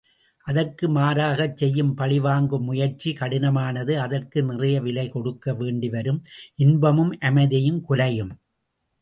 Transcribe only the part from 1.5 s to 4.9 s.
செய்யும் பழிவாங்கும் முயற்சி கடினமானது அதற்கு நிறைய